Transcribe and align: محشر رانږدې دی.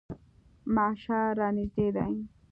محشر 0.73 1.27
رانږدې 1.39 1.87
دی. 1.95 2.11